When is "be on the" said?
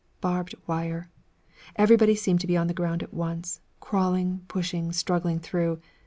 2.47-2.73